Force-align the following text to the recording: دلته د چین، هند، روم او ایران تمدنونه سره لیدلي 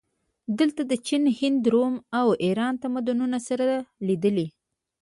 دلته 0.59 0.81
د 0.91 0.93
چین، 1.07 1.23
هند، 1.39 1.61
روم 1.73 1.93
او 2.19 2.27
ایران 2.45 2.73
تمدنونه 2.83 3.37
سره 3.47 3.65
لیدلي 4.07 4.47